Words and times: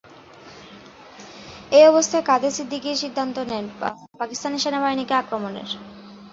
এ 1.71 1.81
অবস্থায় 1.87 2.25
কাদের 2.25 2.51
সিদ্দিকী 2.51 2.91
সিদ্ধান্ত 2.95 3.35
নেন, 3.51 3.65
পাকিস্তানি 4.19 4.57
সেনাবাহিনীকে 4.59 5.13
আক্রমণের। 5.15 5.69